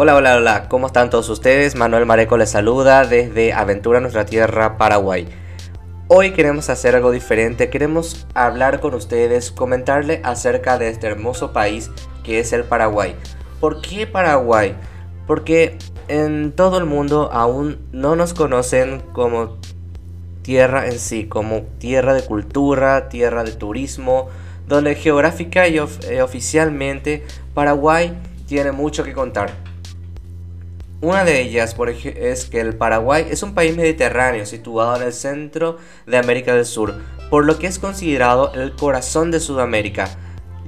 [0.00, 1.74] Hola, hola, hola, ¿cómo están todos ustedes?
[1.74, 5.26] Manuel Mareco les saluda desde Aventura Nuestra Tierra, Paraguay.
[6.06, 11.90] Hoy queremos hacer algo diferente, queremos hablar con ustedes, comentarle acerca de este hermoso país
[12.22, 13.16] que es el Paraguay.
[13.58, 14.76] ¿Por qué Paraguay?
[15.26, 15.76] Porque
[16.06, 19.56] en todo el mundo aún no nos conocen como
[20.42, 24.28] tierra en sí, como tierra de cultura, tierra de turismo,
[24.68, 29.66] donde geográfica y eh, oficialmente Paraguay tiene mucho que contar.
[31.00, 35.12] Una de ellas por es que el Paraguay es un país mediterráneo situado en el
[35.12, 35.76] centro
[36.06, 40.08] de América del Sur, por lo que es considerado el corazón de Sudamérica.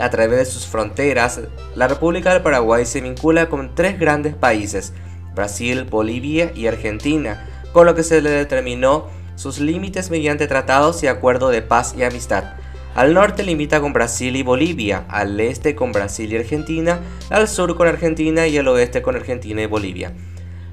[0.00, 1.42] A través de sus fronteras,
[1.76, 4.92] la República del Paraguay se vincula con tres grandes países,
[5.36, 11.06] Brasil, Bolivia y Argentina, con lo que se le determinó sus límites mediante tratados y
[11.06, 12.56] acuerdos de paz y amistad.
[12.96, 17.76] Al norte limita con Brasil y Bolivia, al este con Brasil y Argentina, al sur
[17.76, 20.14] con Argentina y al oeste con Argentina y Bolivia.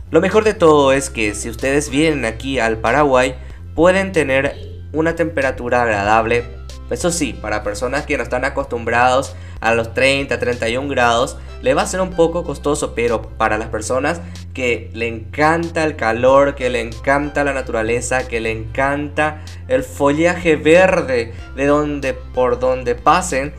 [0.10, 3.36] Lo mejor de todo es que si ustedes vienen aquí al Paraguay,
[3.76, 4.56] pueden tener
[4.94, 6.46] una temperatura agradable.
[6.94, 11.82] Eso sí, para personas que no están acostumbrados a los 30, 31 grados, le va
[11.82, 14.22] a ser un poco costoso, pero para las personas
[14.54, 20.56] que le encanta el calor, que le encanta la naturaleza, que le encanta el follaje
[20.56, 23.54] verde de donde por donde pasen,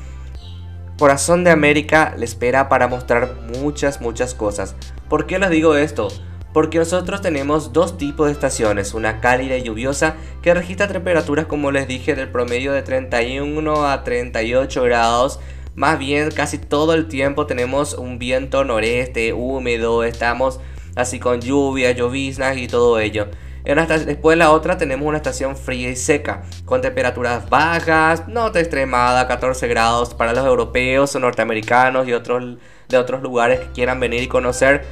[0.97, 4.77] Corazón de América le espera para mostrar muchas muchas cosas.
[5.09, 6.07] ¿Por qué les digo esto?
[6.55, 11.71] Porque nosotros tenemos dos tipos de estaciones, una cálida y lluviosa que registra temperaturas como
[11.71, 15.41] les dije del promedio de 31 a 38 grados
[15.75, 20.61] más bien casi todo el tiempo tenemos un viento noreste húmedo, estamos
[20.95, 23.27] así con lluvia, lloviznas y todo ello.
[23.65, 29.27] después la otra tenemos una estación fría y seca, con temperaturas bajas, no te extremada,
[29.27, 32.57] 14 grados para los europeos o norteamericanos y otros
[32.89, 34.85] de otros lugares que quieran venir y conocer.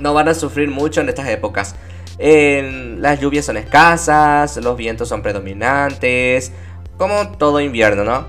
[0.00, 1.74] No van a sufrir mucho en estas épocas.
[2.18, 6.52] las lluvias son escasas, los vientos son predominantes,
[6.96, 8.26] como todo invierno, ¿no?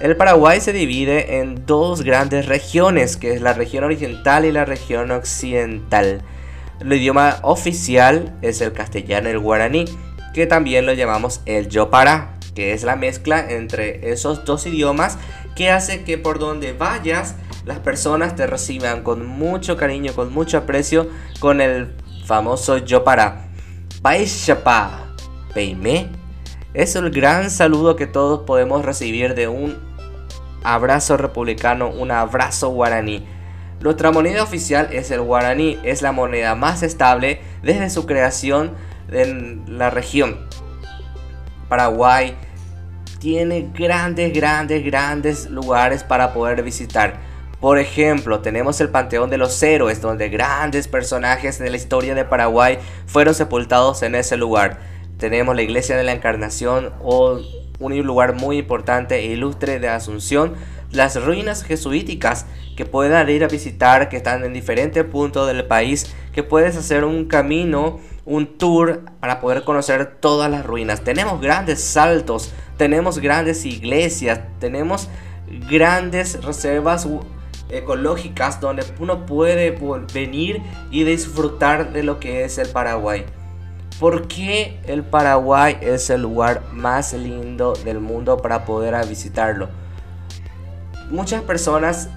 [0.00, 4.64] El Paraguay se divide en dos grandes regiones, que es la región oriental y la
[4.64, 6.22] región occidental.
[6.80, 9.84] El idioma oficial es el castellano y el guaraní,
[10.32, 15.18] que también lo llamamos el yopara, que es la mezcla entre esos dos idiomas
[15.54, 17.34] que hace que por donde vayas
[17.64, 21.08] las personas te reciban con mucho cariño, con mucho aprecio,
[21.40, 21.94] con el
[22.24, 23.48] famoso yopara.
[24.02, 25.14] Baishapa,
[25.54, 26.08] Peime.
[26.72, 29.76] Es el gran saludo que todos podemos recibir de un
[30.62, 33.26] abrazo republicano, un abrazo guaraní.
[33.80, 38.72] Nuestra moneda oficial es el guaraní, es la moneda más estable desde su creación
[39.10, 40.46] en la región.
[41.68, 42.36] Paraguay
[43.18, 47.29] tiene grandes, grandes, grandes lugares para poder visitar.
[47.60, 52.24] Por ejemplo, tenemos el Panteón de los Héroes, donde grandes personajes de la historia de
[52.24, 54.78] Paraguay fueron sepultados en ese lugar.
[55.18, 57.38] Tenemos la Iglesia de la Encarnación o
[57.78, 60.54] un lugar muy importante e ilustre de Asunción,
[60.90, 66.14] las ruinas jesuíticas que puedan ir a visitar, que están en diferentes puntos del país,
[66.32, 71.02] que puedes hacer un camino, un tour para poder conocer todas las ruinas.
[71.02, 75.10] Tenemos grandes saltos, tenemos grandes iglesias, tenemos
[75.68, 77.06] grandes reservas
[77.70, 79.78] ecológicas donde uno puede
[80.12, 83.24] venir y disfrutar de lo que es el Paraguay.
[83.98, 89.68] ¿Por qué el Paraguay es el lugar más lindo del mundo para poder visitarlo?
[91.10, 92.08] Muchas personas,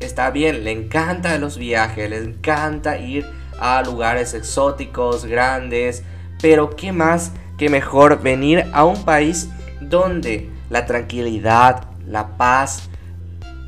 [0.00, 3.24] está bien, le encanta los viajes, le encanta ir
[3.58, 6.02] a lugares exóticos, grandes,
[6.42, 9.48] pero ¿qué más que mejor venir a un país
[9.80, 12.90] donde la tranquilidad, la paz,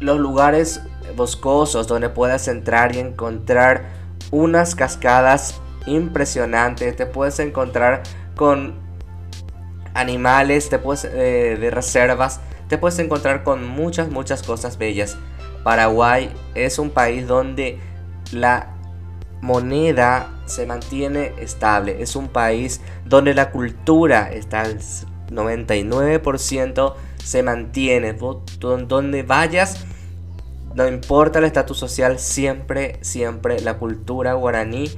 [0.00, 0.82] los lugares
[1.16, 3.84] boscosos donde puedas entrar y encontrar
[4.30, 6.92] unas cascadas impresionante.
[6.92, 8.02] Te puedes encontrar
[8.36, 8.74] con
[9.94, 15.16] animales, te puedes, eh, de reservas, te puedes encontrar con muchas, muchas cosas bellas.
[15.64, 17.80] Paraguay es un país donde
[18.32, 18.74] la
[19.40, 22.02] moneda se mantiene estable.
[22.02, 28.16] Es un país donde la cultura está al 99% se mantiene.
[28.58, 29.84] Donde vayas,
[30.74, 34.90] no importa el estatus social, siempre, siempre la cultura guaraní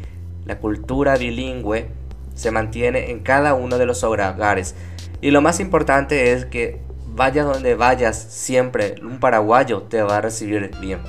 [0.51, 1.91] la cultura bilingüe
[2.35, 4.75] se mantiene en cada uno de los hogares.
[5.21, 10.21] Y lo más importante es que vayas donde vayas, siempre un paraguayo te va a
[10.21, 11.01] recibir bien.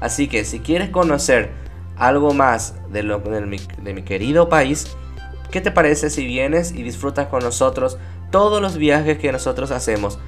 [0.00, 1.50] Así que si quieres conocer
[1.96, 4.96] algo más de, lo, de, mi, de mi querido país,
[5.50, 7.98] ¿qué te parece si vienes y disfrutas con nosotros
[8.30, 10.18] todos los viajes que nosotros hacemos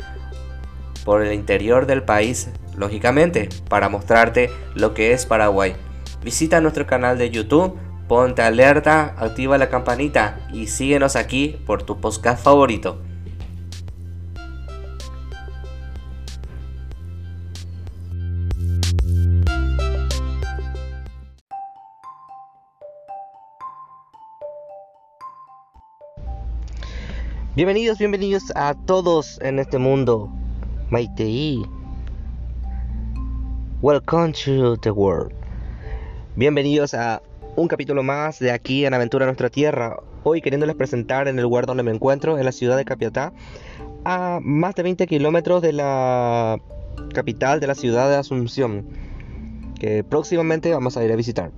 [1.05, 5.75] por el interior del país, lógicamente, para mostrarte lo que es Paraguay?
[6.23, 12.01] Visita nuestro canal de YouTube, ponte alerta, activa la campanita y síguenos aquí por tu
[12.01, 13.01] podcast favorito.
[27.57, 30.33] Bienvenidos, bienvenidos a todos en este mundo.
[30.91, 31.65] Maitei.
[33.81, 35.33] Welcome to the world.
[36.35, 37.23] Bienvenidos a
[37.55, 39.99] un capítulo más de aquí en Aventura Nuestra Tierra.
[40.25, 43.33] Hoy queriéndoles presentar en el lugar donde me encuentro, en la ciudad de Capiatá,
[44.05, 46.59] a más de 20 kilómetros de la
[47.15, 48.89] capital de la ciudad de Asunción,
[49.79, 51.53] que próximamente vamos a ir a visitar.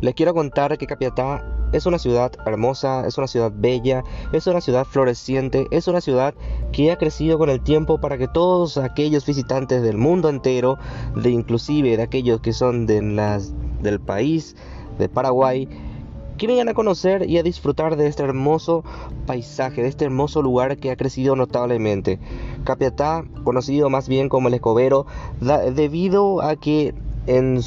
[0.00, 4.60] Les quiero contar que Capiatá es una ciudad hermosa, es una ciudad bella, es una
[4.60, 6.34] ciudad floreciente, es una ciudad
[6.70, 10.78] que ha crecido con el tiempo para que todos aquellos visitantes del mundo entero,
[11.16, 13.52] de inclusive de aquellos que son de las,
[13.82, 14.54] del país
[14.98, 15.68] de Paraguay,
[16.38, 18.84] que vengan a conocer y a disfrutar de este hermoso
[19.26, 22.20] paisaje, de este hermoso lugar que ha crecido notablemente.
[22.62, 25.06] Capiatá, conocido más bien como el Escobero,
[25.74, 26.94] debido a que
[27.26, 27.60] en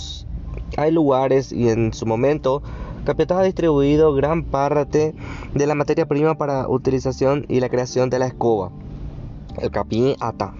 [0.77, 2.61] hay lugares y en su momento
[3.03, 5.15] Capiatá ha distribuido gran parte
[5.55, 8.71] de la materia prima para utilización y la creación de la escoba,
[9.59, 10.53] el capín ata.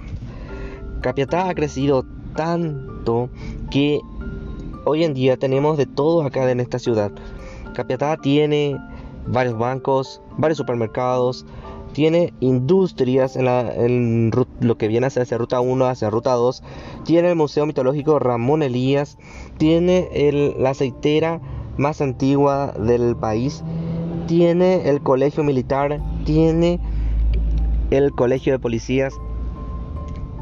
[1.01, 2.03] Capiatá ha crecido
[2.35, 3.29] tanto
[3.69, 4.01] que
[4.85, 7.11] hoy en día tenemos de todo acá en esta ciudad.
[7.75, 8.75] Capiatá tiene
[9.27, 11.45] varios bancos, varios supermercados,
[11.93, 16.63] tiene industrias en, lo que viene hacia, Ruta 1, hacia Ruta 2,
[17.03, 19.17] tiene el Museo Mitológico Ramón Elías,
[19.57, 20.09] tiene
[20.57, 21.41] la aceitera
[21.77, 23.63] más antigua del país,
[24.27, 26.79] tiene el Colegio Militar, tiene
[27.89, 29.13] el Colegio de Policías.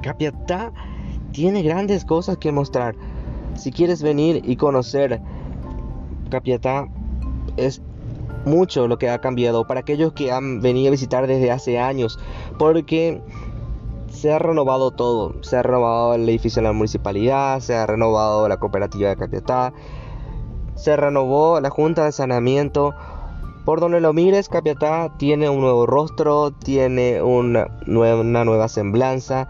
[0.03, 0.71] Capiatá
[1.31, 2.95] tiene grandes cosas que mostrar.
[3.55, 5.19] Si quieres venir y conocer
[6.29, 6.87] Capiatá,
[7.57, 7.81] es
[8.45, 12.19] mucho lo que ha cambiado para aquellos que han venido a visitar desde hace años,
[12.57, 13.21] porque
[14.11, 18.47] se ha renovado todo, se ha renovado el edificio de la municipalidad, se ha renovado
[18.49, 19.73] la cooperativa de Capiatá,
[20.75, 22.93] se renovó la junta de saneamiento.
[23.65, 29.47] Por donde lo mires, Capiatá tiene un nuevo rostro, tiene una nueva, una nueva semblanza.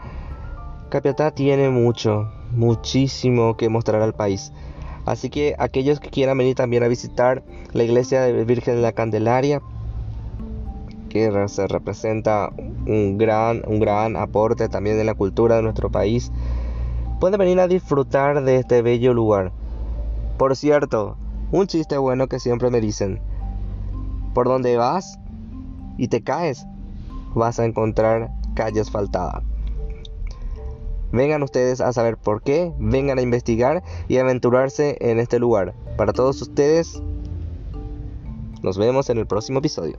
[0.89, 4.51] Capiatá tiene mucho, muchísimo que mostrar al país.
[5.05, 7.43] Así que aquellos que quieran venir también a visitar
[7.73, 9.61] la iglesia de Virgen de la Candelaria,
[11.09, 12.51] que se representa
[12.85, 16.31] un gran, un gran aporte también en la cultura de nuestro país,
[17.19, 19.51] pueden venir a disfrutar de este bello lugar.
[20.37, 21.17] Por cierto,
[21.51, 23.19] un chiste bueno que siempre me dicen,
[24.33, 25.19] por donde vas
[25.97, 26.65] y te caes,
[27.33, 29.41] vas a encontrar calle asfaltada.
[31.11, 35.73] Vengan ustedes a saber por qué, vengan a investigar y aventurarse en este lugar.
[35.97, 37.01] Para todos ustedes,
[38.61, 39.97] nos vemos en el próximo episodio.